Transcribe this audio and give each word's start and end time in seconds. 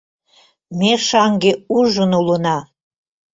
Ме 0.79 0.91
шаҥге 1.07 1.51
ужын 1.77 2.11
улына. 2.19 2.57